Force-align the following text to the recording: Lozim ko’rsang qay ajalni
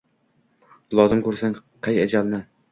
Lozim 1.01 1.23
ko’rsang 1.29 1.55
qay 1.89 2.05
ajalni 2.09 2.45